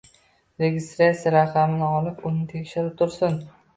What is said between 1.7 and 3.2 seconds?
olib, uni tekshirib